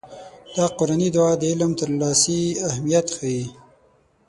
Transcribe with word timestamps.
دا 0.55 0.65
قرآني 0.77 1.07
دعا 1.15 1.31
د 1.37 1.43
علم 1.51 1.71
ترلاسي 1.81 2.41
اهميت 2.69 3.07
ښيي. 3.15 3.43